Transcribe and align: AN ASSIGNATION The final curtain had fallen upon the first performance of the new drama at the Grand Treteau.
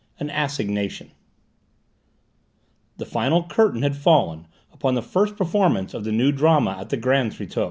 AN 0.19 0.31
ASSIGNATION 0.31 1.11
The 2.97 3.05
final 3.05 3.43
curtain 3.43 3.83
had 3.83 3.95
fallen 3.95 4.47
upon 4.73 4.95
the 4.95 5.03
first 5.03 5.37
performance 5.37 5.93
of 5.93 6.05
the 6.05 6.11
new 6.11 6.31
drama 6.31 6.75
at 6.79 6.89
the 6.89 6.97
Grand 6.97 7.33
Treteau. 7.33 7.59